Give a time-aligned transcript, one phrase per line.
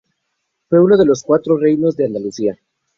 [0.67, 2.57] Fue uno de los cuatro reinos de Andalucía.